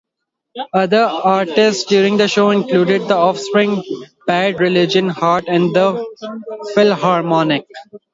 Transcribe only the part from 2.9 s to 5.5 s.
The Offspring, Bad Religion, Heart,